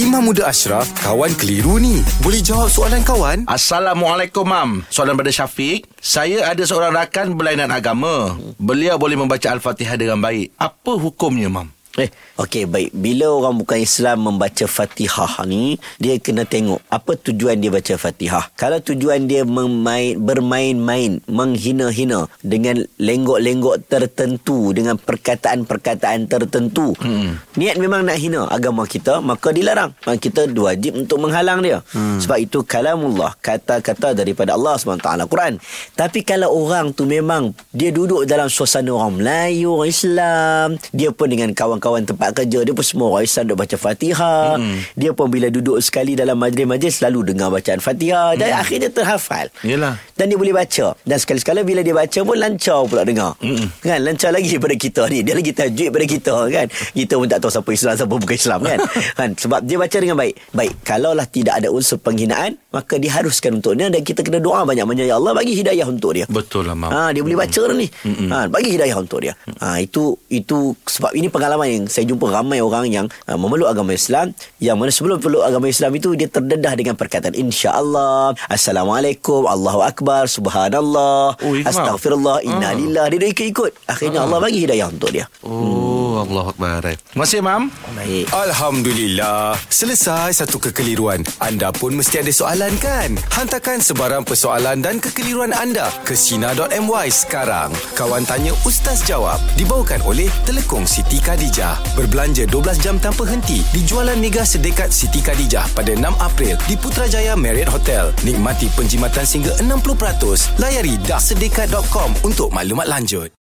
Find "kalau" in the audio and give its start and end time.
18.54-18.78, 36.22-36.54